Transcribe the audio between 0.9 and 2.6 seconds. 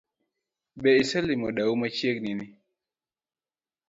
iselimo dau machiegni?